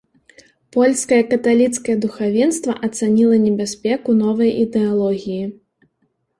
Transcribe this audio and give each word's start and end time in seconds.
Польскае 0.77 1.19
каталіцкае 1.33 1.95
духавенства 2.07 2.77
ацаніла 2.89 3.37
небяспеку 3.47 4.19
новай 4.25 4.51
ідэалогіі. 4.65 5.43